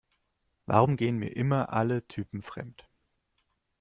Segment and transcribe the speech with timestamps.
[0.65, 2.89] Warum gehen mir immer alle Typen fremd?